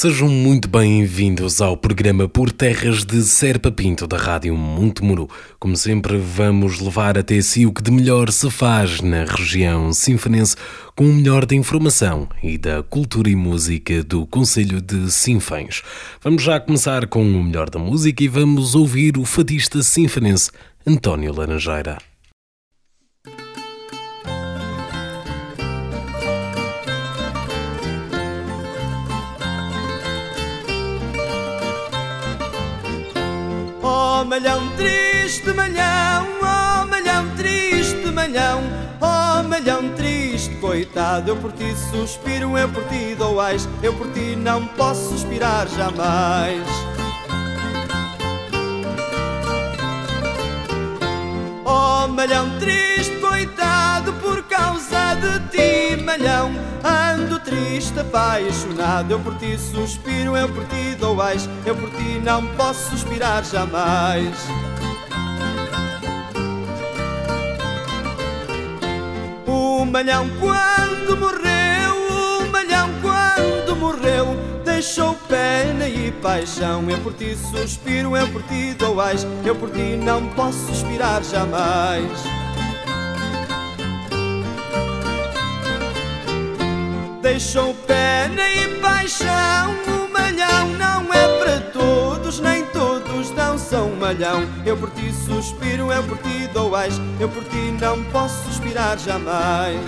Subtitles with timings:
[0.00, 5.28] Sejam muito bem-vindos ao programa Por Terras de Serpa Pinto da Rádio Montemuro.
[5.58, 10.56] Como sempre, vamos levar até si o que de melhor se faz na região sinfonense
[10.96, 15.82] com o melhor da informação e da cultura e música do Conselho de Sinfãs.
[16.22, 20.50] Vamos já começar com o melhor da música e vamos ouvir o fadista sinfonense
[20.86, 22.09] António Laranjeira.
[34.30, 38.62] Malhão triste, malhão, oh malhão triste, malhão,
[39.00, 44.06] oh malhão triste, coitado, eu por ti suspiro, eu por ti dou ais, eu por
[44.12, 46.64] ti não posso suspirar jamais.
[51.64, 54.12] Oh malhão triste, coitado,
[54.60, 56.52] causa de ti, malhão,
[56.84, 62.20] ando triste, apaixonado, eu por ti suspiro, eu por ti dou ais, eu por ti
[62.22, 64.36] não posso suspirar jamais.
[69.46, 76.88] O malhão quando morreu, o malhão quando morreu, deixou pena e paixão.
[76.88, 81.22] Eu por ti suspiro, eu por ti dou ais, eu por ti não posso suspirar
[81.24, 82.39] jamais.
[87.22, 92.90] Deixou pena e paixão, o malhão não é para todos, nem todos
[93.70, 94.42] são malhão.
[94.64, 98.98] Eu por ti suspiro, eu por ti dou ais, eu por ti não posso suspirar
[98.98, 99.80] jamais.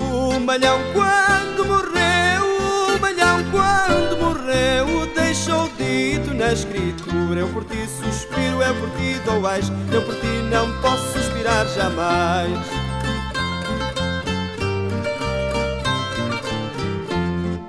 [0.00, 7.86] O malhão quando morreu, o malhão quando morreu, deixou dito na escritura: Eu por ti
[7.86, 11.27] suspiro, eu por ti dou ais, eu por ti não posso suspirar
[11.74, 12.58] jamais.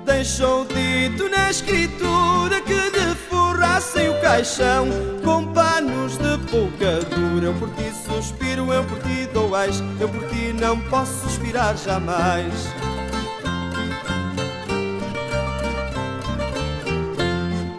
[0.04, 4.88] Deixou dito na escritura que lhe forrassem o caixão
[5.24, 7.46] com panos de pouca dura.
[7.46, 11.76] Eu por ti suspiro, eu por ti dou ais, eu por ti não posso suspirar
[11.76, 12.52] jamais.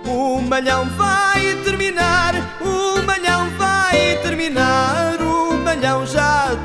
[0.05, 2.80] O malhão vai terminar, o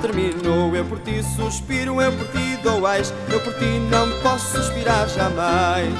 [0.06, 0.74] terminou.
[0.74, 5.08] Eu por ti suspiro, eu por ti dou ais, eu por ti não posso suspirar
[5.08, 5.92] jamais.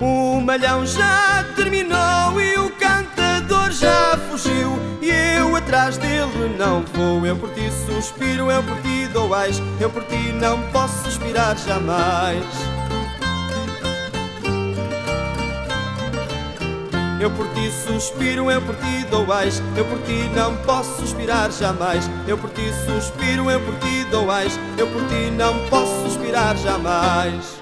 [0.00, 4.78] O malhão já terminou e o cantador já fugiu.
[5.00, 7.24] E eu atrás dele não vou.
[7.24, 9.60] Eu por ti suspiro, eu por ti dou ais.
[9.80, 12.71] Eu por ti não posso suspirar jamais.
[17.22, 19.62] Eu por ti suspiro, eu por ti dou ais.
[19.76, 22.10] Eu por ti não posso suspirar jamais.
[22.26, 24.58] Eu por ti suspiro, eu por ti dou ais.
[24.76, 27.61] Eu por ti não posso suspirar jamais.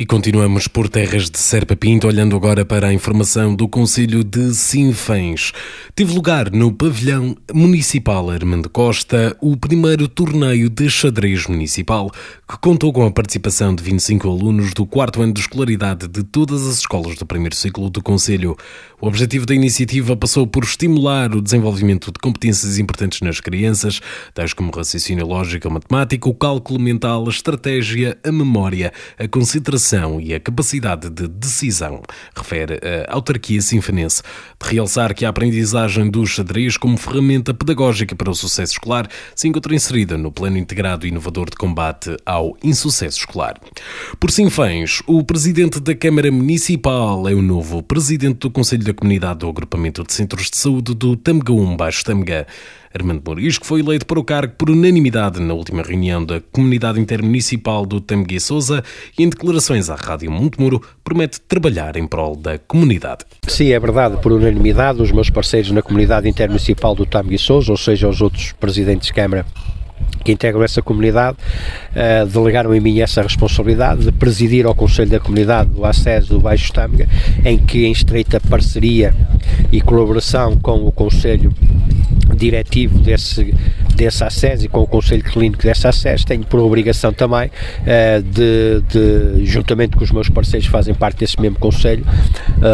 [0.00, 4.54] E continuamos por terras de Serpa Pinto, olhando agora para a informação do Conselho de
[4.54, 5.52] Sinfãs.
[5.94, 12.10] Teve lugar no pavilhão municipal Armando Costa o primeiro torneio de xadrez municipal,
[12.48, 16.66] que contou com a participação de 25 alunos do quarto ano de escolaridade de todas
[16.66, 18.56] as escolas do primeiro ciclo do Conselho.
[19.02, 24.00] O objetivo da iniciativa passou por estimular o desenvolvimento de competências importantes nas crianças,
[24.32, 29.89] tais como raciocínio lógico, matemática, o cálculo mental, a estratégia, a memória, a concentração
[30.20, 32.02] e a capacidade de decisão,
[32.36, 34.22] refere a autarquia sinfanense.
[34.62, 39.48] De realçar que a aprendizagem do xadrez como ferramenta pedagógica para o sucesso escolar se
[39.48, 43.60] encontra inserida no plano integrado e inovador de combate ao insucesso escolar.
[44.18, 49.40] Por Sinfãs, o presidente da Câmara Municipal é o novo presidente do Conselho da Comunidade
[49.40, 52.46] do Agrupamento de Centros de Saúde do Tamgaum Baixo Tamga.
[52.92, 57.86] Armando Morisco foi eleito para o cargo por unanimidade na última reunião da Comunidade Intermunicipal
[57.86, 58.82] do Tamguê Souza
[59.16, 63.24] e em declarações à Rádio Montemuro promete trabalhar em prol da comunidade.
[63.46, 67.78] Sim, é verdade, por unanimidade, os meus parceiros na Comunidade Intermunicipal do Tamguê Souza, ou
[67.78, 69.46] seja, os outros presidentes de Câmara
[70.24, 71.38] que integram essa comunidade,
[71.92, 76.40] uh, delegaram em mim essa responsabilidade de presidir ao Conselho da Comunidade do ACES do
[76.40, 77.08] Baixo Tâmega,
[77.44, 79.14] em que em estreita parceria
[79.72, 81.54] e colaboração com o Conselho
[82.34, 83.52] diretivo desse,
[84.00, 87.50] desse acesso e com o Conselho Clínico desse acesso, tenho por obrigação também
[88.32, 92.04] de, de, juntamente com os meus parceiros que fazem parte desse mesmo Conselho,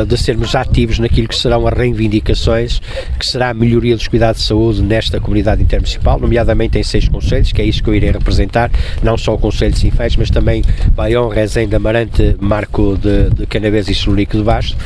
[0.06, 2.80] de sermos ativos naquilo que serão as reivindicações,
[3.18, 7.50] que será a melhoria dos cuidados de saúde nesta comunidade intermunicipal, nomeadamente em seis conselhos,
[7.50, 8.70] que é isso que eu irei representar,
[9.02, 10.62] não só o Conselho de Sinfãs, mas também
[10.94, 14.76] Baião, Rezende, Amarante, Marco de, de Canavês e Solico de Basto,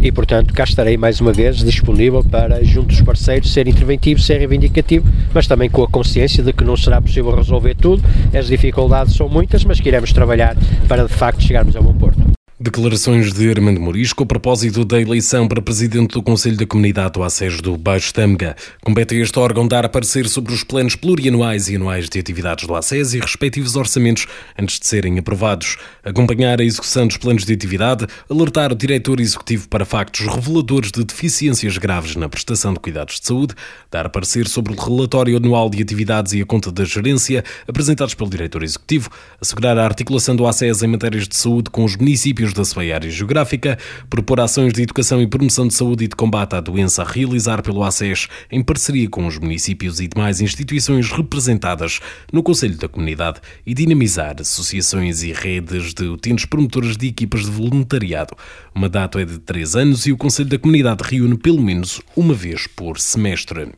[0.00, 4.38] e portanto cá estarei mais uma vez disponível para, junto dos parceiros, ser interventivo, ser
[4.38, 8.02] reivindicativo, mas também com a consciência de que não será possível resolver tudo,
[8.36, 10.56] as dificuldades são muitas, mas que iremos trabalhar
[10.88, 12.41] para de facto chegarmos a bom porto.
[12.62, 17.24] Declarações de Armando Morisco a propósito da eleição para presidente do Conselho da Comunidade do
[17.24, 18.54] Acesso do Baixo Tâmega.
[18.80, 22.64] Compete a este órgão dar a parecer sobre os planos plurianuais e anuais de atividades
[22.64, 27.52] do ACES e respectivos orçamentos antes de serem aprovados, acompanhar a execução dos planos de
[27.52, 33.18] atividade, alertar o diretor executivo para factos reveladores de deficiências graves na prestação de cuidados
[33.18, 33.56] de saúde,
[33.90, 38.14] dar a parecer sobre o relatório anual de atividades e a conta da gerência apresentados
[38.14, 39.10] pelo diretor executivo,
[39.40, 43.10] assegurar a articulação do ACES em matérias de saúde com os municípios da sua área
[43.10, 43.78] geográfica,
[44.08, 47.62] propor ações de educação e promoção de saúde e de combate à doença a realizar
[47.62, 52.00] pelo ACES em parceria com os municípios e demais instituições representadas
[52.32, 57.50] no Conselho da Comunidade e dinamizar associações e redes de utentes promotores de equipas de
[57.50, 58.36] voluntariado.
[58.74, 62.34] O mandato é de três anos e o Conselho da Comunidade reúne pelo menos uma
[62.34, 63.68] vez por semestre.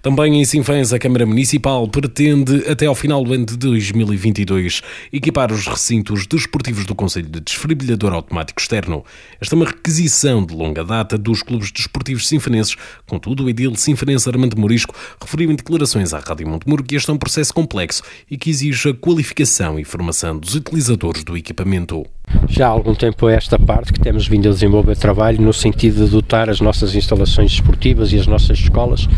[0.00, 4.82] Também em Sinfãs, a Câmara Municipal pretende, até ao final do ano de 2022,
[5.12, 9.04] equipar os recintos desportivos do Conselho de Desfibrilhador automático externo.
[9.40, 12.76] Esta é uma requisição de longa data dos clubes desportivos sinfanenses.
[13.06, 17.12] Contudo, o edil sinfanense Armando Morisco referiu em declarações à Rádio Montemuro que este é
[17.12, 22.04] um processo complexo e que exige a qualificação e formação dos utilizadores do equipamento.
[22.48, 26.04] Já há algum tempo a esta parte que temos vindo a desenvolver trabalho no sentido
[26.04, 29.08] de dotar as nossas instalações desportivas e as nossas escolas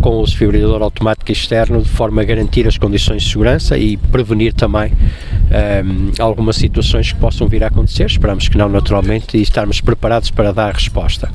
[0.00, 4.52] com o desfibrilhador automático externo de forma a garantir as condições de segurança e prevenir
[4.52, 8.06] também um, algumas situações que possam vir a acontecer.
[8.06, 11.30] Esperamos que não, naturalmente, e estarmos preparados para dar resposta.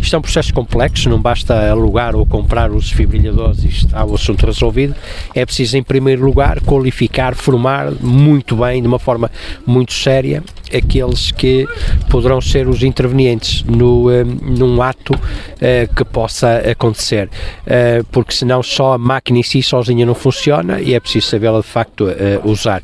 [0.00, 4.14] Isto é um processo complexo, não basta alugar ou comprar os desfibrilhadores e está o
[4.14, 4.94] assunto resolvido.
[5.34, 9.30] É preciso, em primeiro lugar, qualificar, formar muito bem, de uma forma
[9.66, 10.42] muito séria,
[10.74, 11.66] aqueles que
[12.08, 18.62] poderão ser os intervenientes no, um, num ato uh, que possa acontecer, uh, porque senão
[18.62, 22.06] só a máquina em si sozinha não funciona e é preciso sabê-la de facto
[22.44, 22.82] usar.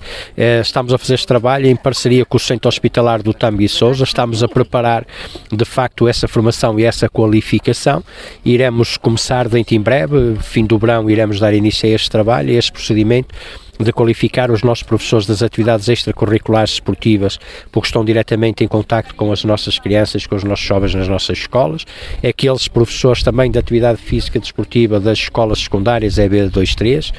[0.61, 4.43] estamos a fazer este trabalho em parceria com o Centro Hospitalar do Tambi Souza, estamos
[4.43, 5.07] a preparar
[5.51, 8.03] de facto essa formação e essa qualificação.
[8.45, 12.55] Iremos começar dentro em breve, fim do verão, iremos dar início a este trabalho, a
[12.55, 13.35] este procedimento
[13.79, 17.39] de qualificar os nossos professores das atividades extracurriculares esportivas,
[17.71, 21.39] porque estão diretamente em contacto com as nossas crianças, com os nossos jovens nas nossas
[21.39, 21.85] escolas,
[22.27, 27.13] aqueles professores também da atividade física desportiva das escolas secundárias EB 23,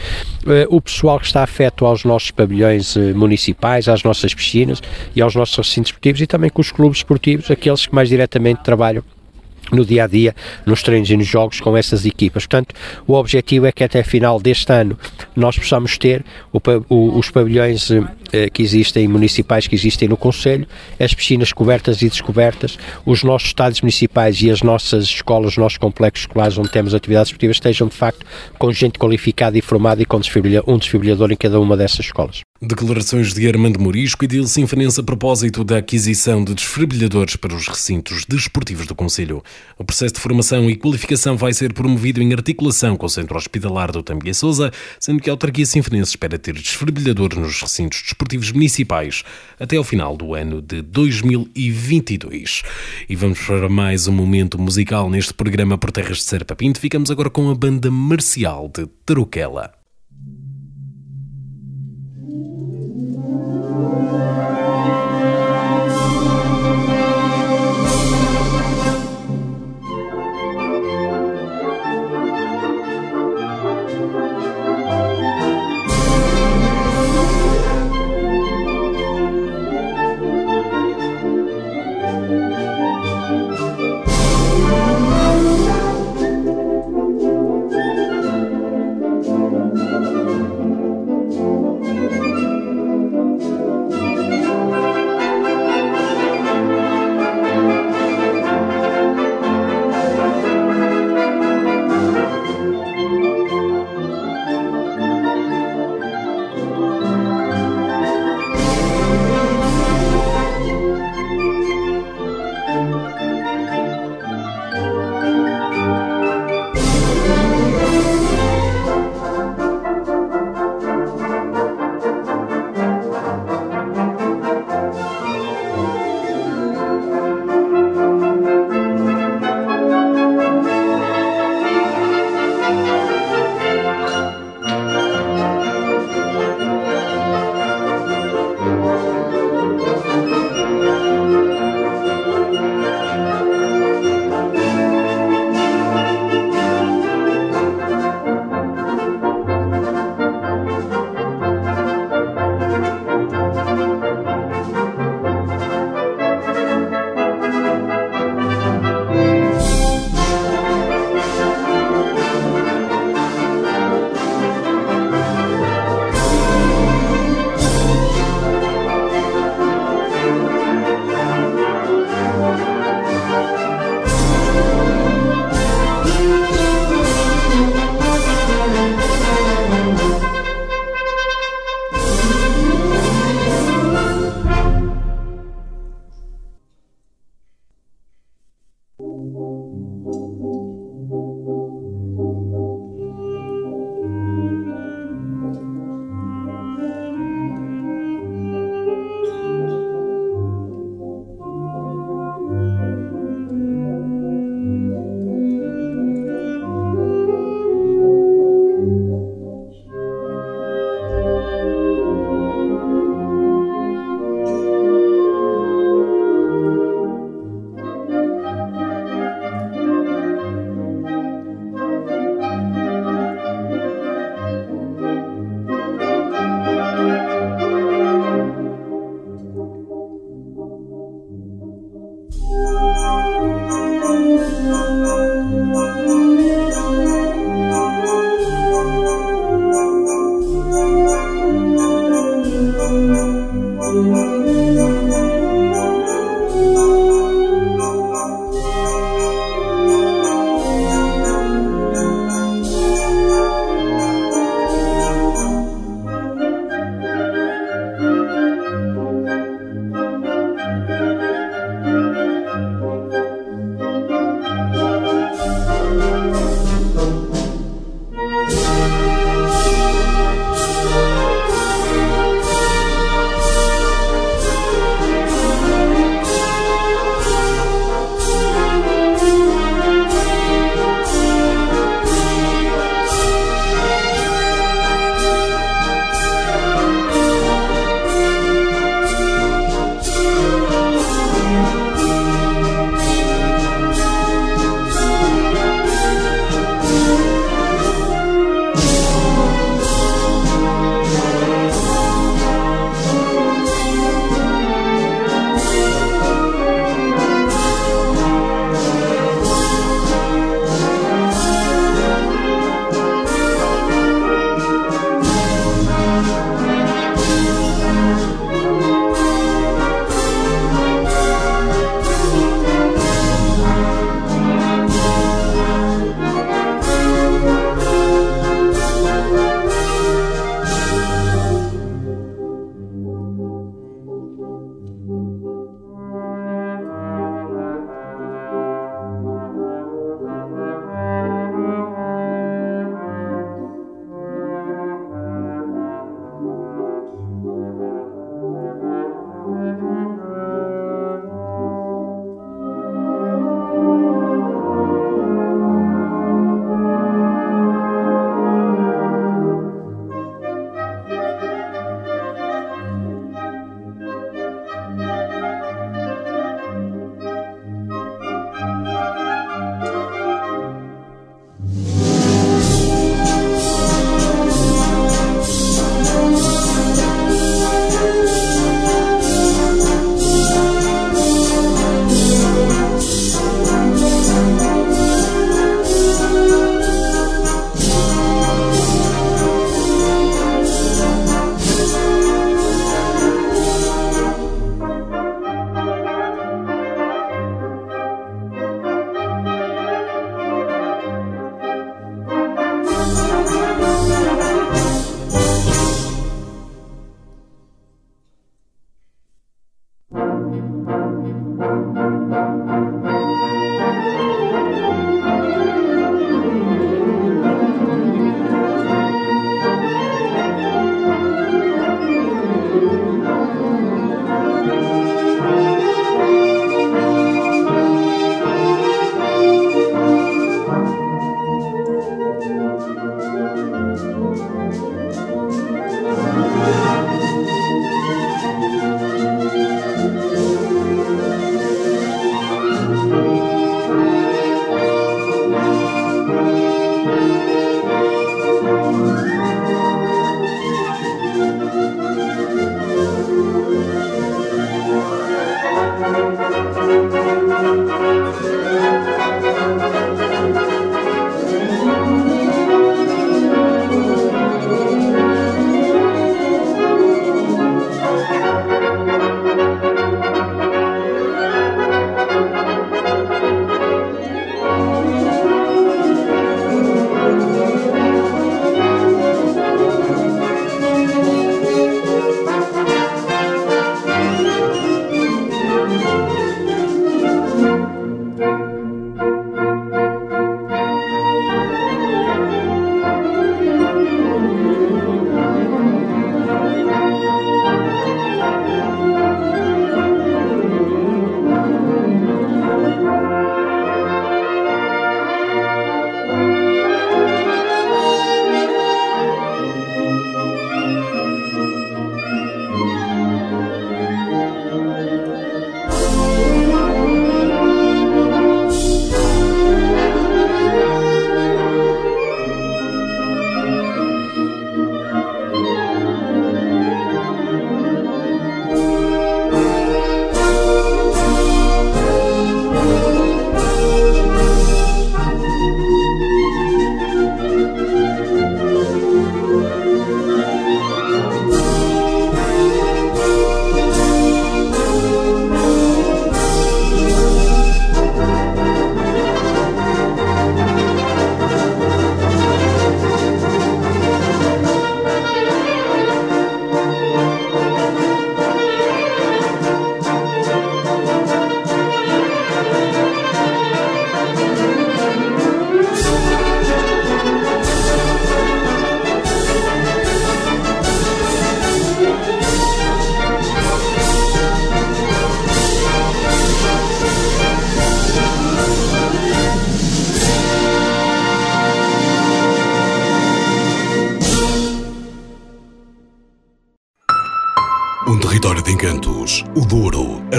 [0.47, 4.81] eh, o pessoal que está afeto aos nossos pavilhões eh, municipais, às nossas piscinas
[5.15, 8.63] e aos nossos recintos esportivos e também com os clubes esportivos, aqueles que mais diretamente
[8.63, 9.03] trabalham
[9.71, 12.45] no dia a dia, nos treinos e nos jogos com essas equipas.
[12.45, 12.75] Portanto,
[13.07, 14.97] o objetivo é que até final deste ano
[15.35, 17.89] nós possamos ter o, o, os pavilhões
[18.33, 20.67] eh, que existem, municipais que existem no Conselho,
[20.99, 25.77] as piscinas cobertas e descobertas, os nossos estádios municipais e as nossas escolas, os nossos
[25.77, 28.25] complexos escolares onde temos atividades esportivas estejam de facto
[28.57, 32.41] com gente qualificada e formada e com um desfibrilhador em cada uma dessas escolas.
[32.65, 37.67] Declarações de Armando Morisco e de Sinfanense a propósito da aquisição de desfibrilhadores para os
[37.67, 39.43] recintos desportivos do Conselho.
[39.77, 43.91] O processo de formação e qualificação vai ser promovido em articulação com o Centro Hospitalar
[43.91, 49.23] do Tambia Souza, sendo que a autarquia sinfanense espera ter desfibrilhadores nos recintos desportivos municipais
[49.59, 52.63] até ao final do ano de 2022.
[53.07, 56.79] E vamos para mais um momento musical neste programa por Terras de Serpa Pinto.
[56.79, 59.82] Ficamos agora com a banda marcial de Taruquela.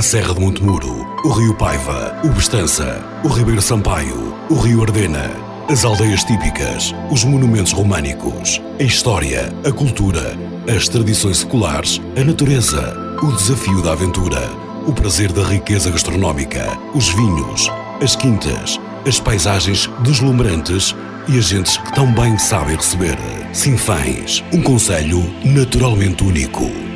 [0.01, 5.29] Serra de Montemuro, o Rio Paiva, o Bestança, o Ribeiro Sampaio, o Rio Ardena,
[5.69, 10.39] as aldeias típicas, os monumentos românicos, a história, a cultura,
[10.73, 14.49] as tradições seculares, a natureza, o desafio da aventura,
[14.87, 17.69] o prazer da riqueza gastronómica, os vinhos,
[18.01, 20.95] as quintas, as paisagens deslumbrantes
[21.27, 23.19] e as gentes que tão bem sabem receber.
[23.53, 26.94] Sinfãs, um conselho naturalmente único.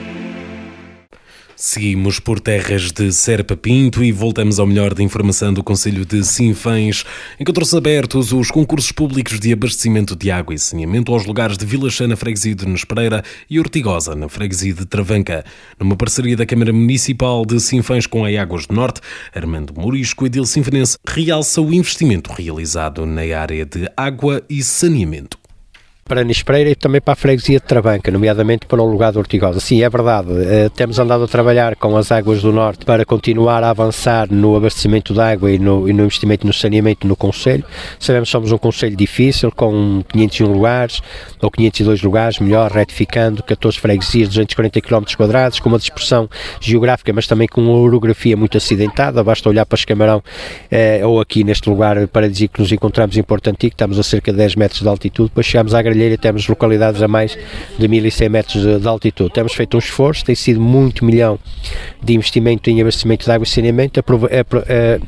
[1.60, 6.22] Seguimos por terras de Serpa Pinto e voltamos ao melhor da informação do Conselho de
[6.22, 7.04] Sinfãs.
[7.38, 11.90] Encontrou-se abertos os concursos públicos de abastecimento de água e saneamento aos lugares de Vila
[11.90, 15.44] Chã, na freguesia de Nespereira e Ortigosa, na freguesia de Travanca.
[15.80, 19.00] Numa parceria da Câmara Municipal de Sinfãs com a Águas do Norte,
[19.34, 25.36] Armando Morisco, edil sinfanense, realça o investimento realizado na área de água e saneamento
[26.08, 29.60] para Nispreira e também para a freguesia de Trabanca, nomeadamente para o lugar de Ortigosa.
[29.60, 33.62] Sim, é verdade, uh, temos andado a trabalhar com as águas do Norte para continuar
[33.62, 37.64] a avançar no abastecimento de água e no, e no investimento no saneamento no Conselho.
[38.00, 41.02] Sabemos que somos um Conselho difícil, com 501 lugares,
[41.42, 45.04] ou 502 lugares, melhor, retificando, 14 freguesias, 240 km
[45.60, 46.28] com uma dispersão
[46.60, 51.44] geográfica, mas também com uma orografia muito acidentada, basta olhar para Escamarão, uh, ou aqui
[51.44, 54.56] neste lugar para dizer que nos encontramos em Porto Antigo, estamos a cerca de 10
[54.56, 57.36] metros de altitude, depois chegamos à Gralheira temos localidades a mais
[57.76, 59.32] de 1100 metros de, de altitude.
[59.32, 61.38] Temos feito um esforço, tem sido muito milhão
[62.02, 64.00] de investimento em abastecimento de água e saneamento.
[64.68, 65.00] É,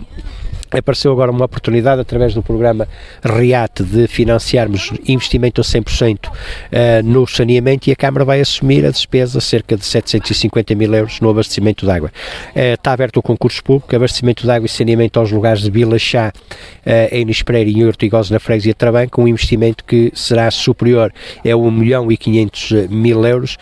[0.78, 2.86] apareceu agora uma oportunidade através do programa
[3.24, 6.32] RIAT de financiarmos investimento a 100% uh,
[6.70, 11.20] eh, no saneamento e a Câmara vai assumir a despesa cerca de 750 mil euros
[11.20, 12.10] no abastecimento de água.
[12.54, 15.98] Uh, está aberto o concurso público, abastecimento de água e saneamento aos lugares de Vila
[15.98, 20.50] Chá, uh, em Nispereira e em Ortigosa na freguesia de Trabanca, um investimento que será
[20.50, 21.12] superior
[21.44, 23.56] a 1 milhão e 500 mil euros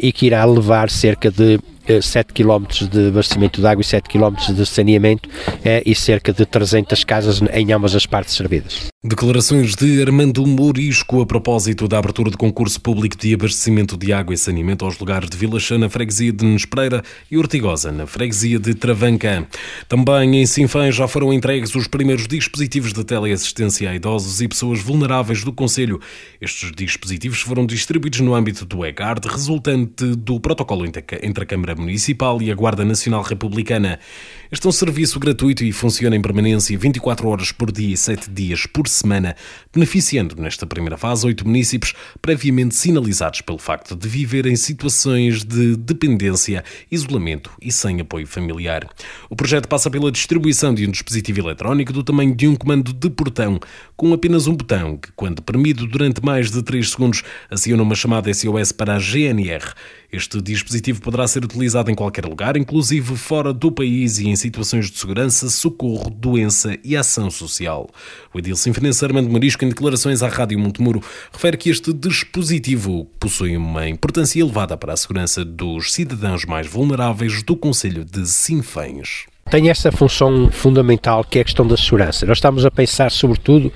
[0.00, 1.58] e que irá levar cerca de
[2.00, 5.28] 7 km de abastecimento de água e 7 km de saneamento
[5.64, 8.88] eh, e cerca de 300 casas em ambas as partes servidas.
[9.08, 14.34] Declarações de Armando Mourisco a propósito da abertura de concurso público de abastecimento de água
[14.34, 18.74] e saneamento aos lugares de Vila na freguesia de Nespreira e Ortigosa, na freguesia de
[18.74, 19.46] Travanca.
[19.86, 24.80] Também em Sinfãs já foram entregues os primeiros dispositivos de teleassistência a idosos e pessoas
[24.80, 26.00] vulneráveis do Conselho.
[26.40, 32.42] Estes dispositivos foram distribuídos no âmbito do EGARD, resultante do protocolo entre a Câmara Municipal
[32.42, 34.00] e a Guarda Nacional Republicana.
[34.48, 38.30] Este é um serviço gratuito e funciona em permanência 24 horas por dia e 7
[38.30, 39.34] dias por semana,
[39.74, 45.76] beneficiando nesta primeira fase oito municípios previamente sinalizados pelo facto de viver em situações de
[45.76, 48.88] dependência, isolamento e sem apoio familiar.
[49.28, 53.10] O projeto passa pela distribuição de um dispositivo eletrónico do tamanho de um comando de
[53.10, 53.58] portão,
[53.96, 58.32] com apenas um botão que, quando premido durante mais de 3 segundos, aciona uma chamada
[58.32, 59.74] SOS para a GNR.
[60.12, 64.90] Este dispositivo poderá ser utilizado em qualquer lugar, inclusive fora do país e em situações
[64.90, 67.88] de segurança, socorro, doença e ação social.
[68.32, 73.56] O Edilson Financeiro Armando Marisco, em declarações à Rádio Montemuro, refere que este dispositivo possui
[73.56, 79.26] uma importância elevada para a segurança dos cidadãos mais vulneráveis do Conselho de Sinfães.
[79.50, 82.26] Tem essa função fundamental que é a questão da segurança.
[82.26, 83.72] Nós estamos a pensar, sobretudo,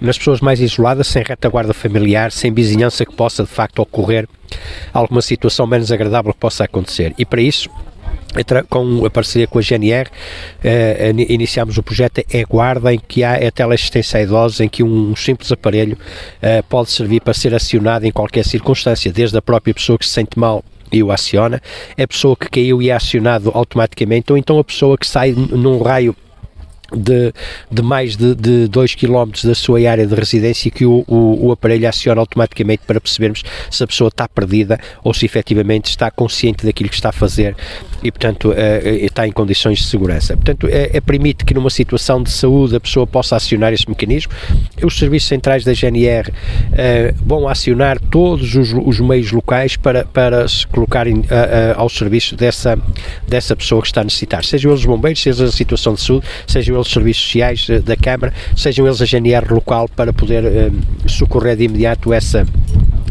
[0.00, 4.28] nas pessoas mais isoladas, sem retaguarda familiar, sem vizinhança que possa de facto ocorrer
[4.92, 7.14] alguma situação menos agradável que possa acontecer.
[7.18, 7.68] E para isso,
[8.68, 10.10] com a parceria com a GNR,
[10.62, 14.82] eh, iniciamos o projeto É Guarda, em que há a teleassistência a idosos, em que
[14.82, 15.96] um, um simples aparelho
[16.42, 20.12] eh, pode servir para ser acionado em qualquer circunstância, desde a própria pessoa que se
[20.12, 21.60] sente mal e o aciona,
[21.98, 25.82] a pessoa que caiu e é acionado automaticamente, ou então a pessoa que sai num
[25.82, 26.14] raio
[26.92, 27.32] de,
[27.70, 28.34] de, mais de
[28.68, 33.00] 2 km da sua área de residência que o, o, o, aparelho aciona automaticamente para
[33.00, 37.12] percebermos se a pessoa está perdida ou se efetivamente está consciente daquilo que está a
[37.12, 37.56] fazer
[38.02, 40.36] e, portanto, é, está em condições de segurança.
[40.36, 44.32] Portanto, é, permite que numa situação de saúde a pessoa possa acionar esse mecanismo.
[44.82, 46.32] Os serviços centrais da GNR
[47.24, 51.24] vão acionar todos os, os, meios locais para, para se colocarem
[51.76, 52.78] ao serviço dessa,
[53.26, 56.75] dessa pessoa que está a necessitar, sejam eles bombeiros, seja a situação de saúde, sejam
[56.76, 60.72] eles serviços sociais da Câmara, sejam eles a GNR local para poder
[61.06, 62.46] socorrer de imediato essa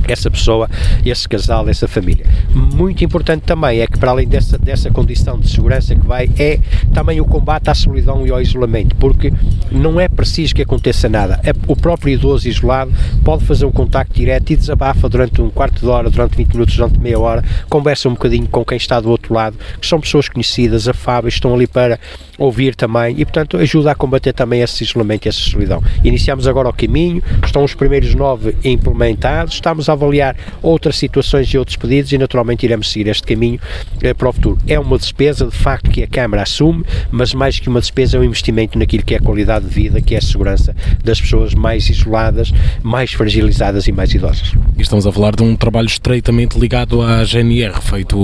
[0.07, 0.69] essa pessoa,
[1.05, 2.25] esse casal, essa família.
[2.53, 6.59] Muito importante também é que para além dessa, dessa condição de segurança que vai, é
[6.93, 9.33] também o combate à solidão e ao isolamento, porque
[9.71, 11.39] não é preciso que aconteça nada.
[11.43, 12.91] É, o próprio idoso isolado
[13.23, 16.75] pode fazer um contacto direto e desabafa durante um quarto de hora, durante 20 minutos,
[16.75, 20.29] durante meia hora, conversa um bocadinho com quem está do outro lado, que são pessoas
[20.29, 21.99] conhecidas, afáveis, estão ali para
[22.37, 25.81] ouvir também e, portanto, ajuda a combater também esse isolamento e essa solidão.
[26.03, 31.57] Iniciamos agora o caminho, estão os primeiros nove implementados, estamos a avaliar outras situações e
[31.57, 33.59] outros pedidos e, naturalmente, iremos seguir este caminho
[34.01, 34.57] eh, para o futuro.
[34.67, 38.19] É uma despesa, de facto, que a Câmara assume, mas mais que uma despesa, é
[38.19, 41.53] um investimento naquilo que é a qualidade de vida, que é a segurança das pessoas
[41.53, 44.53] mais isoladas, mais fragilizadas e mais idosas.
[44.77, 48.17] E estamos a falar de um trabalho estreitamente ligado à GNR, feito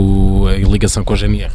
[0.56, 1.52] em ligação com a GNR.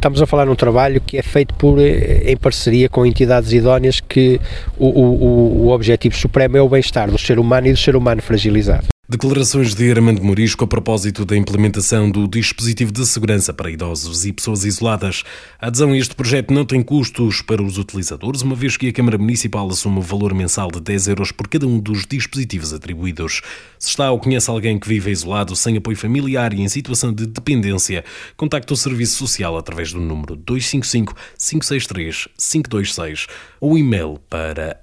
[0.00, 4.00] Estamos a falar num trabalho que é feito por, eh, em parceria com entidades idóneas
[4.00, 4.40] que
[4.78, 8.22] o, o, o objetivo supremo é o bem-estar do ser humano e do ser humano
[8.22, 8.89] fragilizado.
[9.10, 14.32] Declarações de Armando Morisco a propósito da implementação do dispositivo de segurança para idosos e
[14.32, 15.24] pessoas isoladas.
[15.60, 18.92] A adesão a este projeto não tem custos para os utilizadores, uma vez que a
[18.92, 23.42] Câmara Municipal assume o valor mensal de 10 euros por cada um dos dispositivos atribuídos.
[23.80, 27.26] Se está ou conhece alguém que vive isolado, sem apoio familiar e em situação de
[27.26, 28.04] dependência,
[28.36, 33.26] contacte o Serviço Social através do número 255 563 526
[33.60, 34.80] ou e-mail para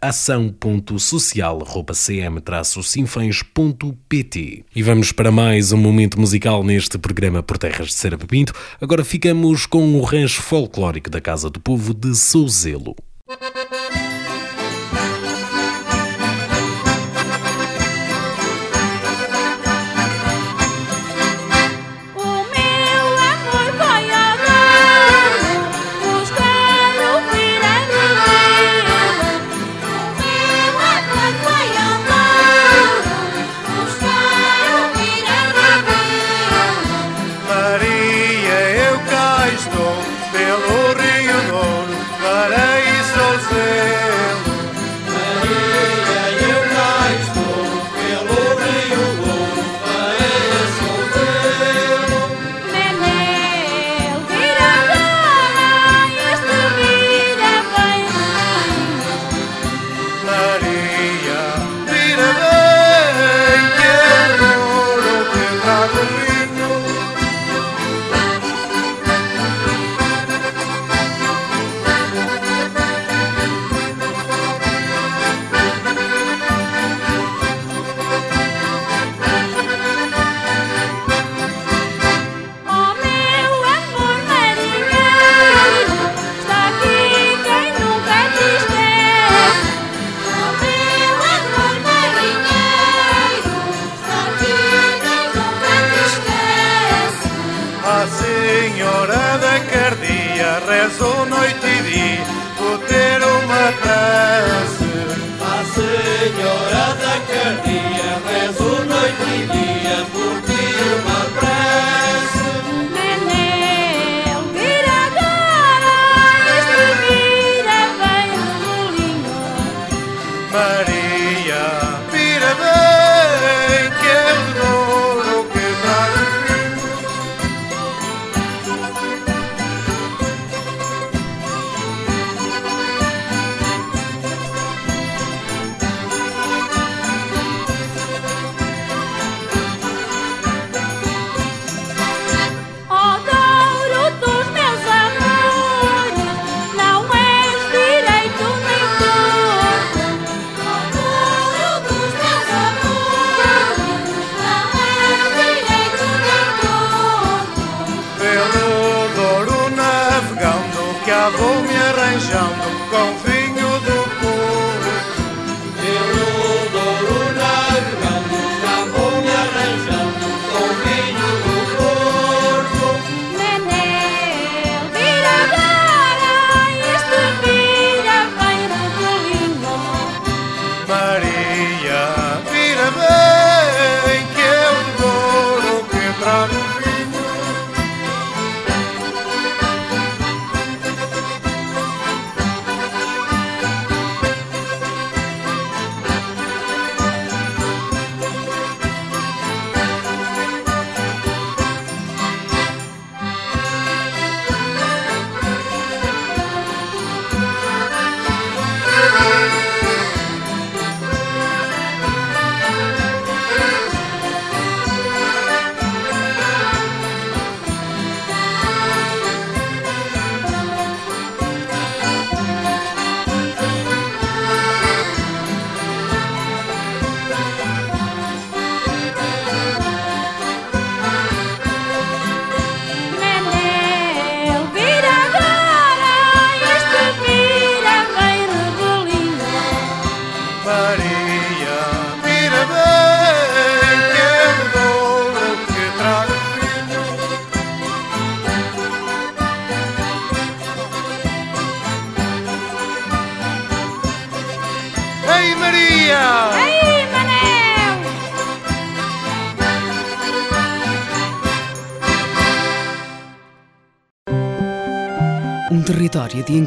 [4.75, 8.51] e vamos para mais um momento musical neste programa por Terras de Serpa Pinto.
[8.81, 12.95] Agora ficamos com o rancho folclórico da Casa do Povo de Souzelo.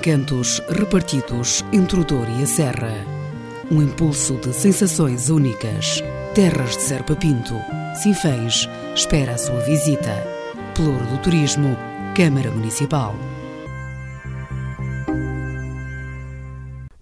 [0.01, 3.07] Encantos repartidos entre o Douro e a Serra.
[3.71, 6.03] Um impulso de sensações únicas.
[6.35, 7.55] Terras de Serpa Pinto.
[8.03, 10.27] Sinfãs espera a sua visita.
[10.75, 11.77] Pelouro do Turismo,
[12.17, 13.15] Câmara Municipal.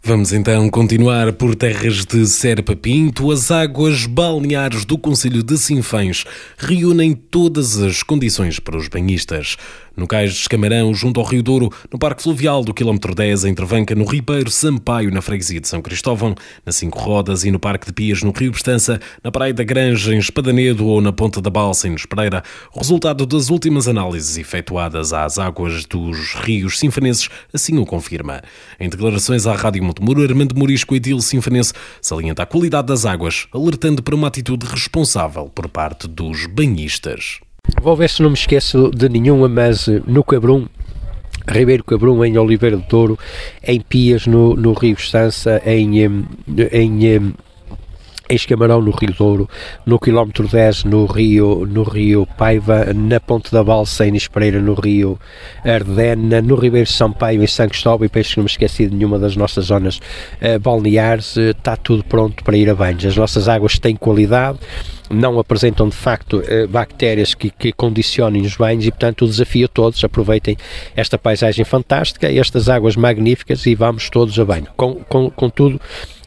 [0.03, 3.31] Vamos então continuar por terras de Serpa Pinto.
[3.31, 6.25] As águas balneares do Conselho de Sinfãs
[6.57, 9.57] reúnem todas as condições para os banhistas
[9.99, 13.55] no Cais de Escamarão, junto ao Rio Douro, no Parque Fluvial do quilómetro 10, em
[13.55, 16.35] Travanca, no Ribeiro Sampaio, na freguesia de São Cristóvão,
[16.65, 20.15] na Cinco Rodas e no Parque de Pias, no Rio Bestança, na Praia da Granja,
[20.15, 25.39] em Espadanedo ou na Ponta da Balsa, em Espereira, resultado das últimas análises efetuadas às
[25.39, 28.41] águas dos rios sinfaneses assim o confirma.
[28.79, 34.03] Em declarações à Rádio Montemuro, Armando Morisco Edil Sinfanense salienta a qualidade das águas, alertando
[34.03, 37.41] para uma atitude responsável por parte dos banhistas.
[37.83, 40.67] Vou ver se não me esqueço de nenhuma, mas eh, no Cabrum,
[41.47, 43.19] Ribeiro Cabrum, em Oliveira do Douro,
[43.63, 46.27] em Pias, no, no Rio Estança, em, em,
[46.73, 47.35] em
[48.29, 49.49] em Escamarão, no Rio Douro,
[49.87, 54.75] no quilómetro 10, no Rio, no Rio Paiva, na Ponte da Balsa, em Espereira, no
[54.75, 55.19] Rio
[55.65, 59.19] Ardena, no Ribeiro Sampaio, em São Cristóvão, e penso que não me esqueci de nenhuma
[59.19, 63.05] das nossas zonas uh, balneares, está tudo pronto para ir a banhos.
[63.07, 64.59] As nossas águas têm qualidade,
[65.11, 69.65] não apresentam de facto uh, bactérias que, que condicionem os banhos e, portanto, o desafio
[69.65, 70.57] a todos, aproveitem
[70.95, 74.67] esta paisagem fantástica, estas águas magníficas e vamos todos a banho.
[74.77, 75.81] Com, com, contudo,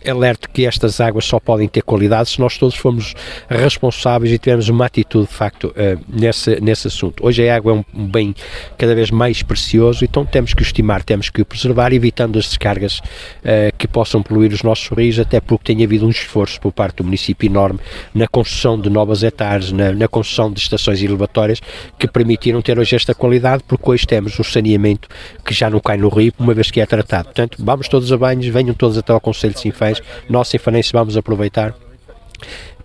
[0.07, 3.13] alerto que estas águas só podem ter qualidade se nós todos formos
[3.49, 7.25] responsáveis e tivermos uma atitude de facto uh, nesse, nesse assunto.
[7.25, 8.35] Hoje a água é um, bem
[8.77, 12.99] cada vez mais precioso, então temos que estimar, temos que o preservar, evitando as descargas
[12.99, 16.97] uh, que possam poluir os nossos rios, até porque tem havido um esforço por parte
[16.97, 17.79] do município enorme
[18.13, 21.61] na construção de novas hectares, na, na construção de estações elevatórias
[21.97, 25.07] que permitiram ter hoje esta qualidade, porque hoje temos um saneamento
[25.45, 27.25] que já não cai no rio, uma vez que é tratado.
[27.25, 30.91] Portanto, vamos todos a banhos, venham todos até ao Conselho de Sinfãs mais, nós sinfanenses
[30.91, 31.75] vamos aproveitar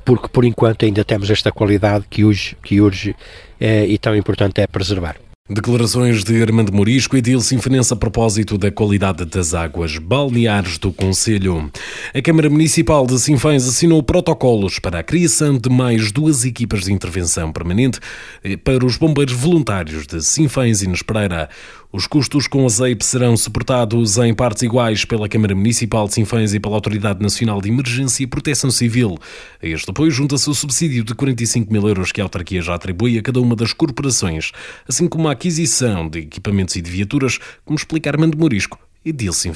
[0.05, 3.17] porque por enquanto ainda temos esta qualidade que urge, que urge
[3.61, 5.17] eh, e tão importante é preservar.
[5.49, 10.93] Declarações de Armando Morisco e de Sinfonense a propósito da qualidade das águas balneares do
[10.93, 11.71] Conselho.
[12.13, 16.93] A Câmara Municipal de Sinfãs assinou protocolos para a criação de mais duas equipas de
[16.93, 18.01] intervenção permanente
[18.43, 21.49] eh, para os bombeiros voluntários de Sinfãs e Nespereira.
[21.97, 26.53] Os custos com a ZEIP serão suportados em partes iguais pela Câmara Municipal de Sinfãs
[26.53, 29.17] e pela Autoridade Nacional de Emergência e Proteção Civil.
[29.63, 33.19] A este apoio junta-se o subsídio de 45 mil euros que a autarquia já atribui
[33.19, 34.53] a cada uma das corporações,
[34.87, 39.55] assim como a aquisição de equipamentos e de viaturas, como explica Armando Morisco e Dilson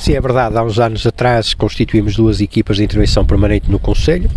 [0.00, 0.56] Sim, é verdade.
[0.56, 4.30] Há uns anos atrás constituímos duas equipas de intervenção permanente no Conselho.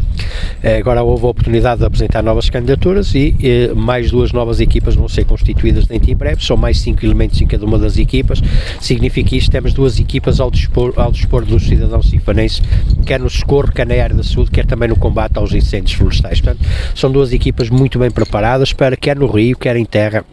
[0.61, 4.93] Eh, agora houve a oportunidade de apresentar novas candidaturas e eh, mais duas novas equipas
[4.95, 6.43] vão ser constituídas dentro em breve.
[6.43, 8.41] São mais cinco elementos em cada uma das equipas.
[8.81, 12.61] Significa isto, temos duas equipas ao dispor, ao dispor dos cidadãos sinfanenses,
[13.05, 16.41] quer no socorro, quer na área da saúde, quer também no combate aos incêndios florestais.
[16.41, 20.25] Portanto, são duas equipas muito bem preparadas para, quer no rio, quer em terra,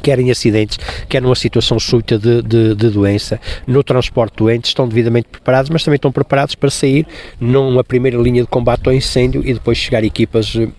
[0.00, 4.70] quer em acidentes, quer numa situação súbita de, de, de, doença, no transporte de doentes,
[4.70, 7.06] estão devidamente preparados, mas também estão preparados para sair
[7.40, 10.70] numa primeira linha de combate ao incêndio e depois chegar equipas uh,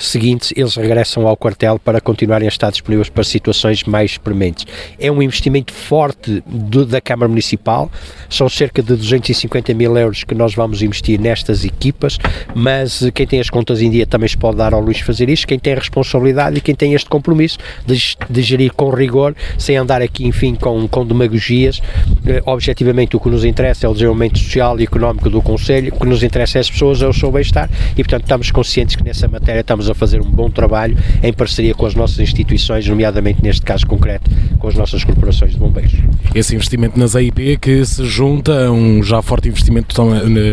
[0.00, 4.66] seguintes, eles regressam ao quartel para continuarem a estar disponíveis para situações mais prementes.
[4.98, 6.42] É um investimento forte
[6.88, 7.90] da Câmara Municipal,
[8.28, 12.18] são cerca de 250 mil euros que nós vamos investir nestas equipas,
[12.54, 15.46] mas quem tem as contas em dia também se pode dar ao Luís fazer isto,
[15.46, 19.76] quem tem a responsabilidade e quem tem este compromisso de, de gerir com rigor, sem
[19.76, 21.80] andar aqui, enfim, com, com demagogias.
[22.26, 26.00] Eh, objetivamente, o que nos interessa é o desenvolvimento social e económico do Conselho, o
[26.00, 29.04] que nos interessa é as pessoas, é o seu bem-estar e, portanto, estamos conscientes que
[29.04, 33.42] nessa matéria estamos a fazer um bom trabalho em parceria com as nossas instituições, nomeadamente
[33.42, 35.94] neste caso concreto com as nossas corporações de bombeiros.
[36.34, 39.94] Esse investimento nas AIP que se junta a um já forte investimento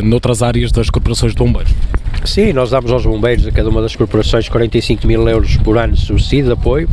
[0.04, 1.74] noutras áreas das corporações de bombeiros.
[2.26, 5.94] Sim, nós damos aos bombeiros, a cada uma das corporações, 45 mil euros por ano
[5.94, 6.90] de subsídio de apoio,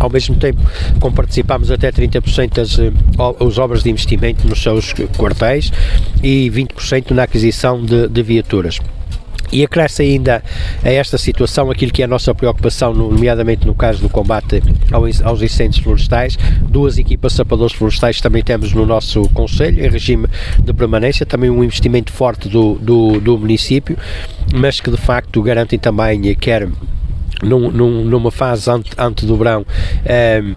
[0.00, 0.60] ao mesmo tempo,
[0.98, 2.80] como participamos até 30% das
[3.38, 5.70] as obras de investimento nos seus quartéis
[6.22, 8.80] e 20% na aquisição de, de viaturas.
[9.52, 10.42] E acresce ainda
[10.82, 14.62] a esta situação aquilo que é a nossa preocupação, nomeadamente no caso do combate
[15.24, 16.38] aos incêndios florestais.
[16.62, 20.28] Duas equipas sapadores florestais também temos no nosso Conselho, em regime
[20.62, 23.98] de permanência, também um investimento forte do, do, do município,
[24.54, 26.68] mas que de facto garantem também, quer
[27.42, 30.54] num, num, numa fase ante, ante do verão, um,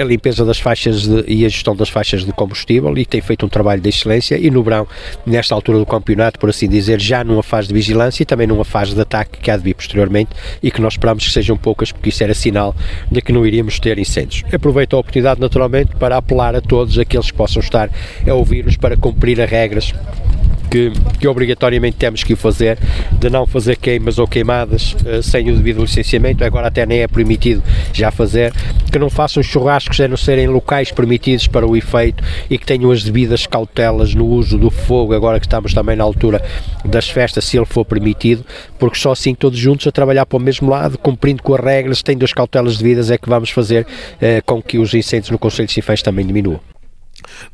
[0.00, 3.44] a limpeza das faixas de, e a gestão das faixas de combustível e tem feito
[3.44, 4.86] um trabalho de excelência e no verão,
[5.26, 8.64] nesta altura do campeonato, por assim dizer, já numa fase de vigilância e também numa
[8.64, 10.30] fase de ataque que há de vir posteriormente
[10.62, 12.74] e que nós esperamos que sejam poucas porque isso era sinal
[13.10, 14.44] de que não iríamos ter incêndios.
[14.52, 17.90] Aproveito a oportunidade naturalmente para apelar a todos aqueles que possam estar
[18.26, 19.92] a ouvir-nos para cumprir as regras
[20.68, 22.78] que, que, obrigatoriamente temos que o fazer,
[23.12, 27.08] de não fazer queimas ou queimadas uh, sem o devido licenciamento, agora até nem é
[27.08, 28.52] permitido já fazer,
[28.90, 32.90] que não façam churrascos a não serem locais permitidos para o efeito e que tenham
[32.90, 36.42] as devidas cautelas no uso do fogo, agora que estamos também na altura
[36.84, 38.44] das festas, se ele for permitido,
[38.78, 42.02] porque só assim todos juntos a trabalhar para o mesmo lado, cumprindo com as regras,
[42.02, 45.66] tendo as cautelas devidas, é que vamos fazer uh, com que os incêndios no Conselho
[45.66, 46.77] de Sinfãs também diminuam.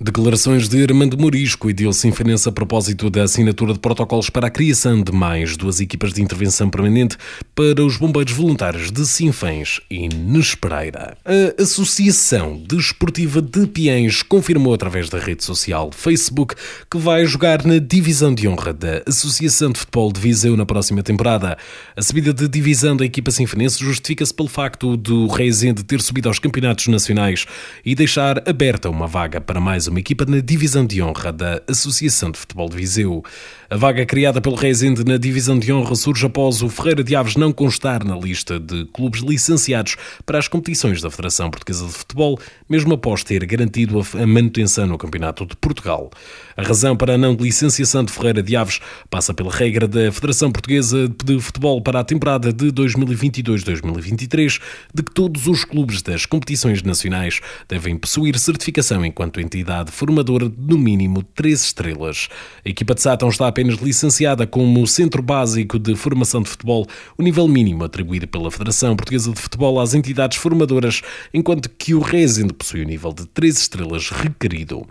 [0.00, 4.50] Declarações de Armando Morisco e Dilson Finense a propósito da assinatura de protocolos para a
[4.50, 7.16] criação de mais duas equipas de intervenção permanente
[7.54, 11.16] para os bombeiros voluntários de Sinfãs e Nespereira.
[11.24, 16.54] A Associação Desportiva de Piens confirmou através da rede social Facebook
[16.90, 21.02] que vai jogar na divisão de honra da Associação de Futebol de Viseu na próxima
[21.02, 21.56] temporada.
[21.96, 26.38] A subida de divisão da equipa sinfanense justifica-se pelo facto do Reisende ter subido aos
[26.38, 27.46] campeonatos nacionais
[27.84, 32.30] e deixar aberta uma vaga para mais uma equipa na divisão de honra da Associação
[32.30, 33.24] de Futebol de Viseu.
[33.70, 37.34] A vaga criada pelo Reisende na divisão de honra surge após o Ferreira de Aves
[37.34, 39.96] não constar na lista de clubes licenciados
[40.26, 42.38] para as competições da Federação Portuguesa de Futebol,
[42.68, 46.10] mesmo após ter garantido a manutenção no Campeonato de Portugal.
[46.54, 50.52] A razão para a não licenciação de Ferreira de Aves passa pela regra da Federação
[50.52, 54.60] Portuguesa de Futebol para a temporada de 2022-2023
[54.92, 60.54] de que todos os clubes das competições nacionais devem possuir certificação enquanto entidade formadora de
[60.58, 62.28] no mínimo 3 estrelas.
[62.64, 67.22] A equipa de Sátão está apenas licenciada como Centro Básico de Formação de Futebol, o
[67.22, 71.02] nível mínimo atribuído pela Federação Portuguesa de Futebol às entidades formadoras,
[71.32, 74.84] enquanto que o Rezende possui o nível de 3 estrelas requerido.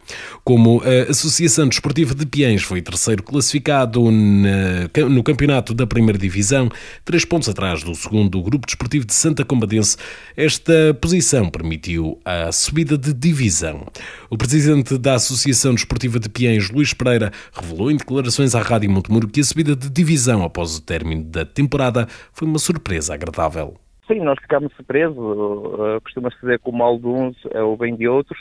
[0.45, 6.69] Como a Associação Desportiva de Piens foi terceiro classificado no campeonato da Primeira Divisão,
[7.03, 9.97] três pontos atrás do segundo Grupo Desportivo de Santa Combadense,
[10.37, 13.85] esta posição permitiu a subida de divisão.
[14.29, 19.27] O presidente da Associação Desportiva de Piens, Luís Pereira, revelou em declarações à Rádio Montemuro
[19.27, 23.75] que a subida de divisão após o término da temporada foi uma surpresa agradável.
[24.07, 25.17] Sim, nós ficámos surpresos.
[25.17, 28.39] Uh, Costuma-se dizer que o mal de uns é o bem de outros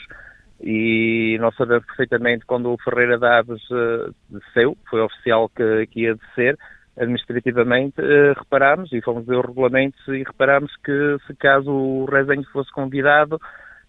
[0.63, 6.15] e nós sabemos perfeitamente quando o Ferreira Daves uh, desceu, foi oficial que, que ia
[6.15, 6.57] descer,
[6.97, 12.45] administrativamente uh, reparámos e fomos ver os regulamentos e reparámos que se caso o Resenho
[12.53, 13.41] fosse convidado,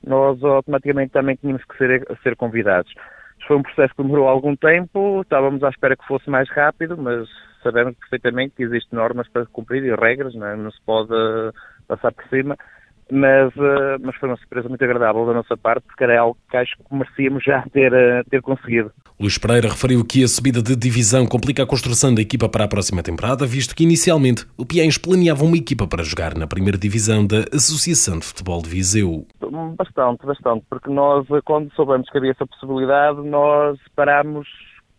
[0.05, 2.91] nós automaticamente também tínhamos que ser, ser convidados.
[3.47, 7.27] Foi um processo que demorou algum tempo, estávamos à espera que fosse mais rápido, mas
[7.61, 10.55] sabemos perfeitamente que existem normas para cumprir e regras, não, é?
[10.55, 11.13] não se pode
[11.87, 12.57] passar por cima
[13.13, 16.57] mas, uh, mas foi uma surpresa muito agradável da nossa parte, porque era algo que
[16.57, 18.91] acho que merecíamos já ter, uh, ter conseguido.
[19.19, 22.67] Luís Pereira referiu que a subida de divisão complica a construção da equipa para a
[22.67, 27.25] próxima temporada, visto que inicialmente o Piens planeava uma equipa para jogar na primeira divisão
[27.25, 29.25] da Associação de Futebol de Viseu.
[29.77, 34.47] Bastante, bastante, porque nós, quando soubemos que havia essa possibilidade, nós parámos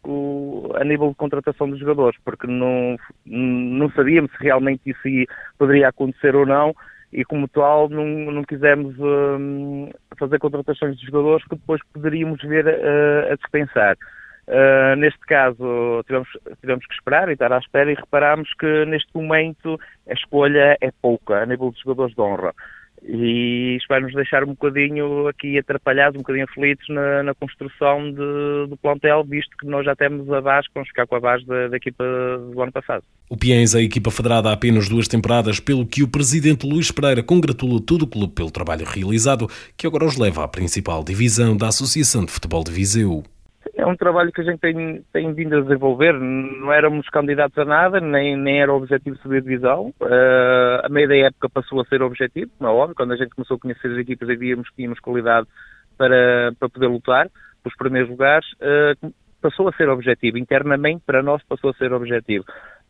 [0.05, 2.97] o, a nível de contratação dos jogadores, porque não,
[3.27, 6.75] não sabíamos se realmente isso poderia acontecer ou não,
[7.15, 9.89] e como tal não, não quisemos um,
[10.19, 13.97] fazer contratações de jogadores que depois poderíamos ver uh, a dispensar.
[14.47, 16.29] Uh, neste caso tivemos,
[16.61, 20.91] tivemos que esperar e estar à espera e reparámos que neste momento a escolha é
[21.01, 22.53] pouca a nível de jogadores de honra
[23.07, 28.11] e isto vai nos deixar um bocadinho aqui atrapalhados, um bocadinho aflitos na, na construção
[28.11, 31.45] de, do plantel, visto que nós já temos a base, vamos ficar com a base
[31.45, 32.03] da, da equipa
[32.53, 33.05] do ano passado.
[33.29, 37.23] O Piens, a equipa federada há apenas duas temporadas, pelo que o presidente Luís Pereira
[37.23, 41.69] congratula todo o clube pelo trabalho realizado, que agora os leva à principal divisão da
[41.69, 43.23] Associação de Futebol de Viseu
[43.77, 46.13] é um trabalho que a gente tem, tem vindo a desenvolver.
[46.13, 49.93] Não éramos candidatos a nada, nem, nem era o objetivo subir divisão.
[50.01, 52.95] Uh, a meio da época passou a ser objetivo, não é óbvio.
[52.97, 55.49] Quando a gente começou a conhecer as equipas e víamos que tínhamos qualidade
[55.99, 57.29] para, para poder lutar
[57.63, 60.39] pelos primeiros lugares, uh, passou a ser objetivo.
[60.39, 62.45] Internamente, para nós, passou a ser objetivo.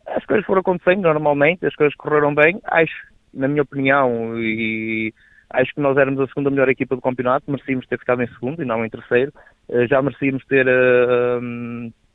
[0.07, 2.93] As coisas foram acontecendo normalmente, as coisas correram bem, acho,
[3.33, 5.11] na minha opinião, e
[5.49, 8.61] acho que nós éramos a segunda melhor equipa do campeonato, merecíamos ter ficado em segundo
[8.61, 9.33] e não em terceiro.
[9.69, 11.39] Eh, já merecíamos ter, eh,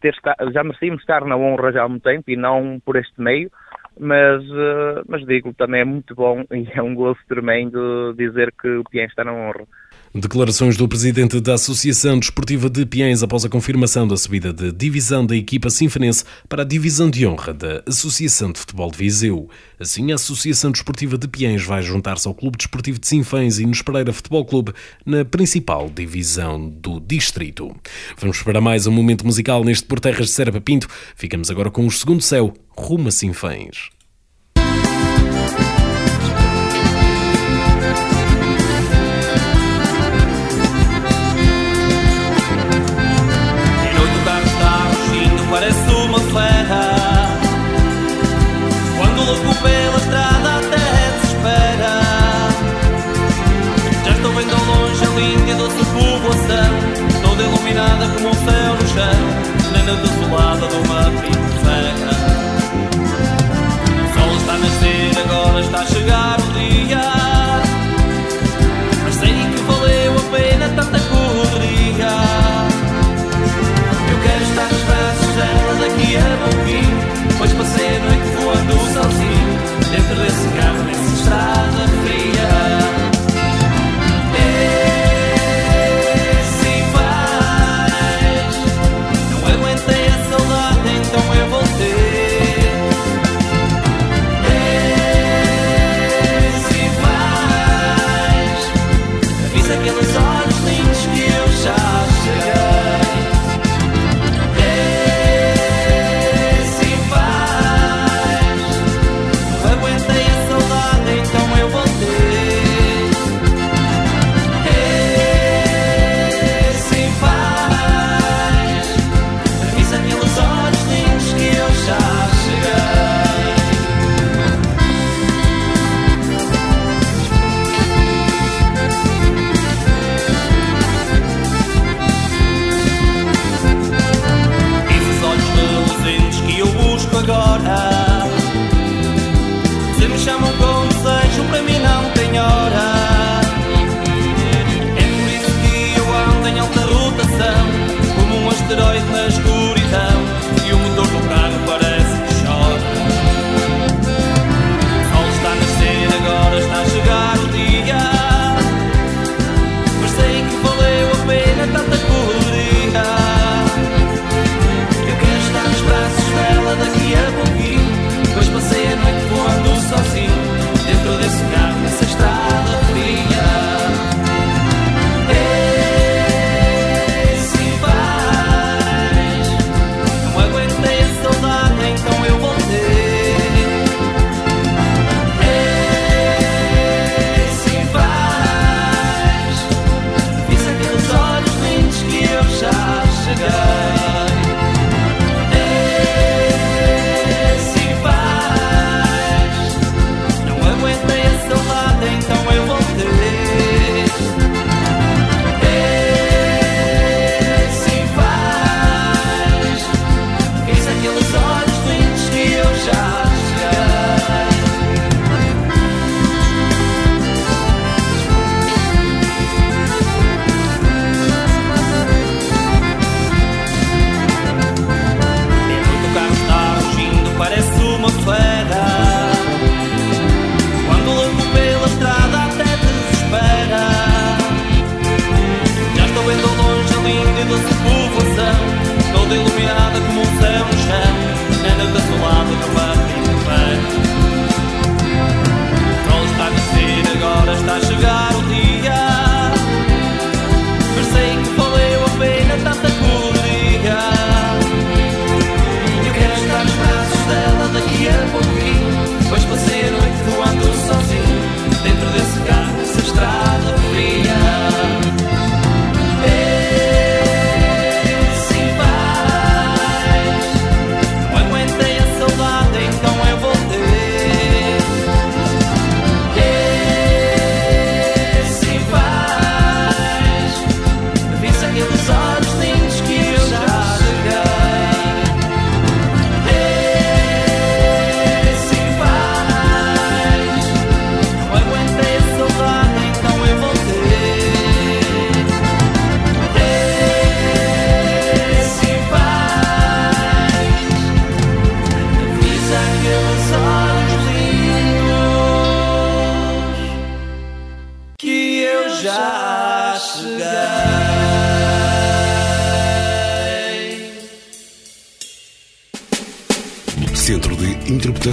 [0.01, 0.15] ter
[0.53, 3.51] já merecíamos estar na honra já há muito tempo e não por este meio,
[3.99, 8.69] mas, eh, mas digo, também é muito bom e é um gosto tremendo dizer que
[8.69, 9.67] o Piens está na honra.
[10.13, 15.25] Declarações do presidente da Associação Desportiva de Piens após a confirmação da subida de divisão
[15.25, 19.49] da equipa sinfonense para a divisão de honra da Associação de Futebol de Viseu.
[19.79, 23.83] Assim, a Associação Desportiva de Piens vai juntar-se ao Clube Desportivo de Sinfãs e nos
[23.83, 24.73] Pereira Futebol Clube
[25.07, 27.73] na principal divisão do distrito.
[28.19, 30.89] Vamos para mais um momento musical neste Por Terras de Serpa Pinto.
[31.15, 34.00] Ficamos agora com o segundo céu, rumo a Sinfãs.
[65.71, 66.30] tá chegando.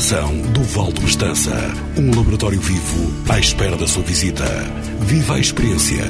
[0.08, 1.52] Do Val de Bestança.
[1.98, 4.46] Um laboratório vivo à espera da sua visita.
[5.02, 6.02] Viva a experiência.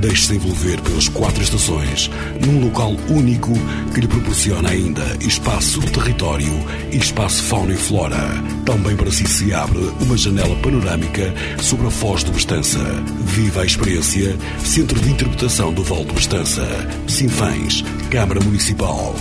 [0.00, 2.10] Deixe-se envolver pelas quatro estações,
[2.44, 3.52] num local único
[3.94, 6.52] que lhe proporciona ainda espaço, território
[6.90, 8.18] e espaço fauna e flora.
[8.64, 11.32] Também para si se abre uma janela panorâmica
[11.62, 12.80] sobre a Foz de Bestança.
[13.26, 16.66] Viva a experiência, Centro de Interpretação do Val de Bestança.
[17.06, 19.14] Sinfãs, Câmara Municipal.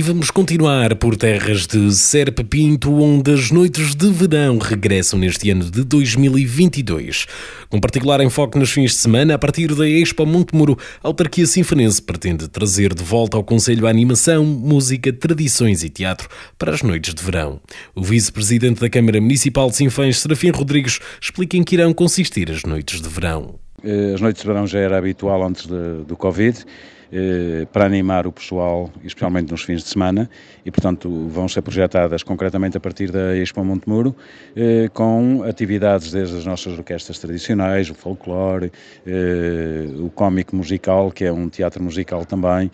[0.00, 5.50] E vamos continuar por terras de Serpa Pinto, onde as noites de verão regressam neste
[5.50, 7.26] ano de 2022.
[7.68, 12.00] Com particular enfoque nos fins de semana, a partir da Expo Montemuro, a autarquia sinfonense
[12.00, 17.12] pretende trazer de volta ao Conselho a animação, música, tradições e teatro para as noites
[17.12, 17.60] de verão.
[17.94, 22.62] O vice-presidente da Câmara Municipal de Sinfãs, Serafim Rodrigues, explica em que irão consistir as
[22.62, 23.56] noites de verão.
[23.84, 26.64] Eh, as noites de verão já era habitual antes de, do Covid
[27.12, 30.30] eh, para animar o pessoal, especialmente nos fins de semana,
[30.64, 34.14] e portanto vão ser projetadas concretamente a partir da Expo Montemuro,
[34.54, 38.70] eh, com atividades desde as nossas orquestras tradicionais, o folclore,
[39.04, 42.70] eh, o cómico musical, que é um teatro musical também,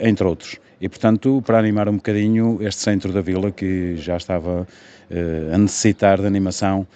[0.00, 0.56] entre outros.
[0.80, 4.66] E portanto, para animar um bocadinho este centro da vila que já estava
[5.52, 6.86] a necessitar de animação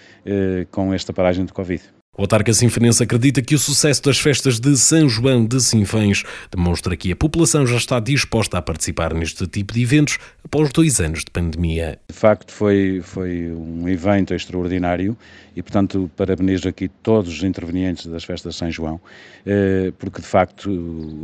[0.70, 2.01] com esta paragem de Covid.
[2.14, 6.22] O autarca sinfonense acredita que o sucesso das festas de São João de Sinfãs
[6.54, 11.00] demonstra que a população já está disposta a participar neste tipo de eventos após dois
[11.00, 11.98] anos de pandemia.
[12.10, 15.16] De facto, foi, foi um evento extraordinário
[15.55, 19.00] e, portanto, parabenizo aqui todos os intervenientes das festas de São João,
[19.44, 20.70] eh, porque de facto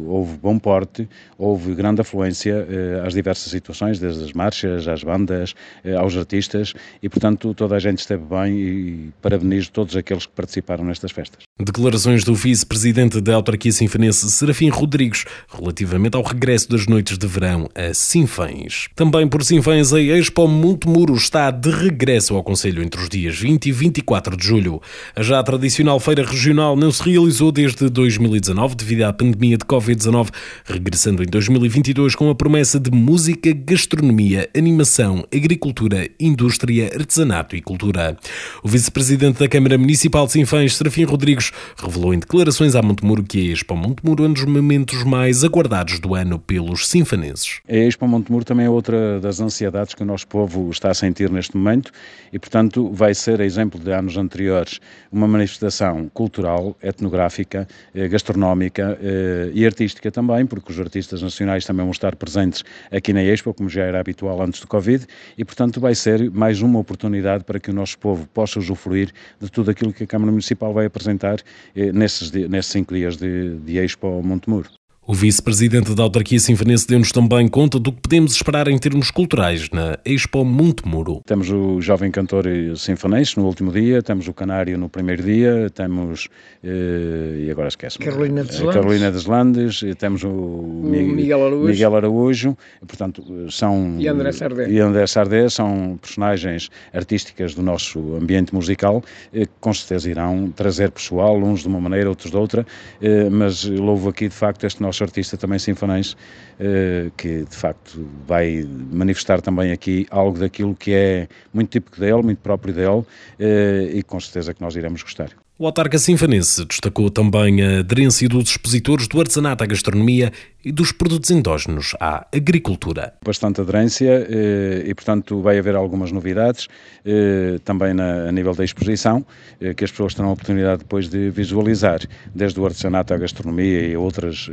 [0.07, 5.55] houve bom porte, houve grande afluência eh, às diversas situações, desde as marchas, às bandas,
[5.85, 10.33] eh, aos artistas e, portanto, toda a gente esteve bem e parabenizo todos aqueles que
[10.33, 11.45] participaram nestas festas.
[11.59, 17.69] Declarações do vice-presidente da autarquia sinfanense, Serafim Rodrigues, relativamente ao regresso das noites de verão
[17.75, 18.89] a Sinfãs.
[18.95, 23.67] Também por Sinfãs, a Expo Montemuro está de regresso ao Conselho entre os dias 20
[23.67, 24.81] e 24 de julho.
[25.15, 30.31] A já tradicional feira regional não se realizou desde 2019 devido à pandemia de Covid-19,
[30.65, 38.17] regressando em 2022 com a promessa de música, gastronomia, animação, agricultura, indústria, artesanato e cultura.
[38.63, 43.51] O vice-presidente da Câmara Municipal de Sinfãs, Serafim Rodrigues, revelou em declarações à Montemuro que
[43.51, 47.61] a Expo Montemuro é um dos momentos mais aguardados do ano pelos sinfanenses.
[47.69, 51.31] A Expo Montemuro também é outra das ansiedades que o nosso povo está a sentir
[51.31, 51.91] neste momento
[52.33, 54.81] e, portanto, vai ser, a exemplo de anos anteriores,
[55.13, 61.85] uma manifestação cultural, etnográfica, eh, gastronómica eh, e artística também, porque os artistas nacionais também
[61.85, 65.07] vão estar presentes aqui na Expo, como já era habitual antes do Covid,
[65.37, 69.51] e, portanto, vai ser mais uma oportunidade para que o nosso povo possa usufruir de
[69.51, 71.41] tudo aquilo que a Câmara Municipal vai apresentar
[71.77, 74.69] eh, nesses, nesses cinco dias de, de Expo Montemuro.
[75.11, 79.71] O vice-presidente da autarquia sinfonense deu-nos também conta do que podemos esperar em termos culturais
[79.71, 81.23] na Expo Montemuro.
[81.25, 82.45] Temos o jovem cantor
[82.77, 86.29] sinfonense no último dia, temos o Canário no primeiro dia, temos,
[86.63, 91.65] eh, e agora esquece Carolina Landes, Carolina dos Landes temos o, o Miguel, Araújo.
[91.65, 93.97] Miguel Araújo, portanto são...
[93.99, 94.69] E André Sardé.
[94.69, 99.03] E André Sardé são personagens artísticas do nosso ambiente musical,
[99.33, 102.67] eh, que com certeza irão trazer pessoal, uns de uma maneira, outros de outra,
[103.01, 106.17] eh, mas louvo aqui de facto este nosso artista também sinfonês,
[106.61, 112.23] eh, que de facto vai manifestar também aqui algo daquilo que é muito típico dele,
[112.23, 113.05] muito próprio dele
[113.39, 115.31] eh, e com certeza que nós iremos gostar.
[115.61, 120.31] O autarca sinfanense destacou também a aderência dos expositores do artesanato à gastronomia
[120.65, 123.15] e dos produtos endógenos à agricultura.
[123.25, 126.69] Bastante aderência eh, e, portanto, vai haver algumas novidades
[127.05, 129.27] eh, também na, a nível da exposição,
[129.61, 132.03] eh, que as pessoas terão a oportunidade depois de visualizar,
[132.33, 134.49] desde o artesanato à gastronomia e outras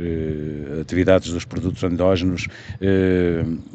[0.80, 2.48] atividades dos produtos endógenos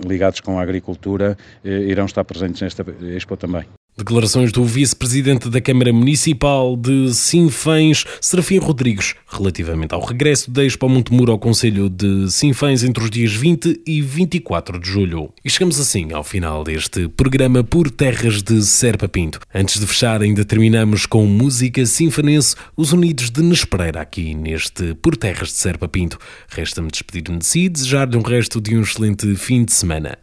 [0.06, 3.64] ligados com a agricultura, irão estar presentes nesta expo também.
[3.98, 10.88] Declarações do vice-presidente da Câmara Municipal de Sinfãs, Serafim Rodrigues, relativamente ao regresso da Expo
[10.88, 15.34] Montemuro ao Conselho de Sinfãs entre os dias 20 e 24 de julho.
[15.44, 19.42] E chegamos assim ao final deste programa por Terras de Serpa Pinto.
[19.54, 25.18] Antes de fechar, ainda terminamos com música sinfanense, os Unidos de Nespereira, aqui neste Por
[25.18, 26.18] Terras de Serpa Pinto.
[26.48, 30.18] Resta-me despedir-me de si e desejar-lhe um resto de um excelente fim de semana.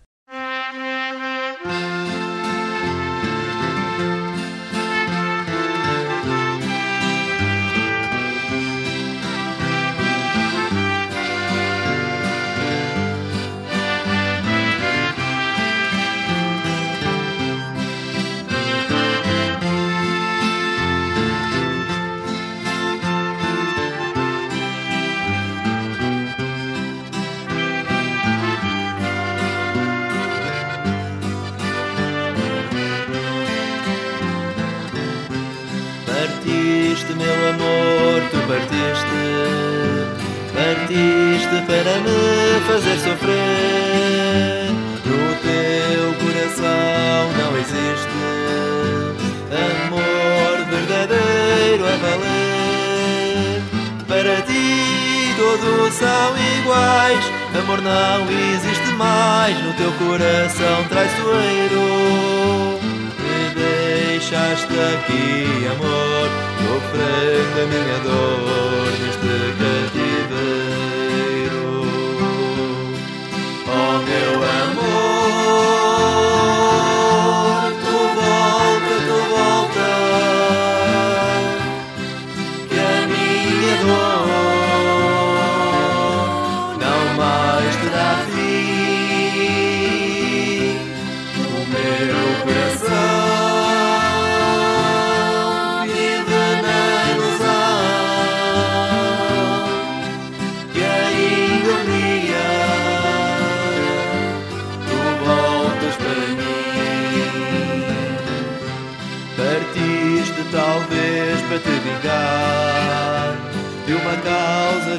[64.28, 66.28] deixaste aqui, amor,
[66.76, 70.97] ofrenda minha dor neste cativeiro.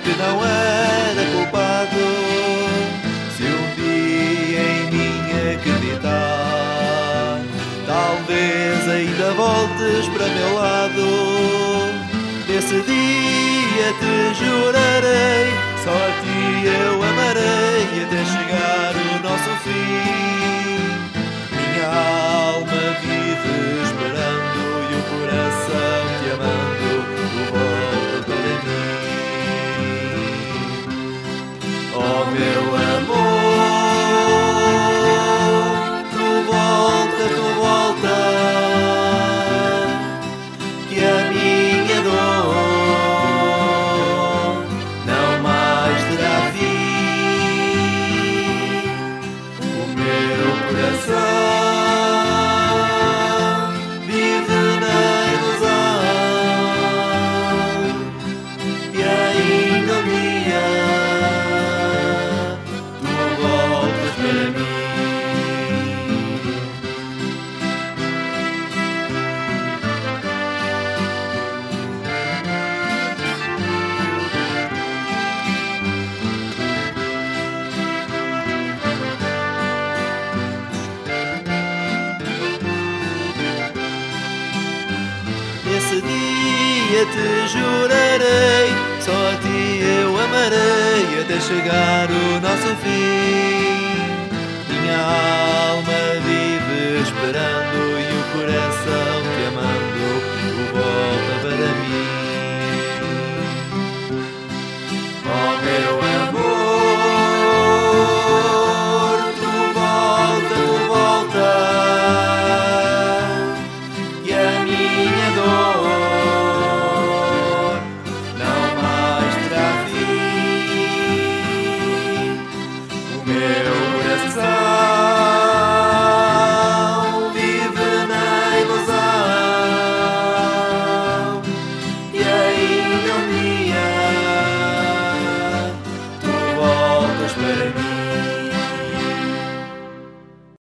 [0.09, 2.03] que não era culpado
[3.37, 5.21] se um dia em mim
[5.53, 7.41] acreditar.
[7.85, 11.05] Talvez ainda voltes para meu lado.
[12.47, 15.47] Nesse dia te jurarei,
[15.83, 20.89] só a ti eu amarei até chegar o nosso fim.
[21.51, 23.53] Minha alma vive
[23.83, 26.78] esperando e o coração te amando.
[32.39, 32.68] there